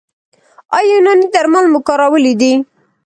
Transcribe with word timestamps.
ایا 0.77 0.89
یوناني 0.91 1.25
درمل 1.33 1.65
مو 1.71 1.79
کارولي 1.87 2.33
دي؟ 2.41 2.53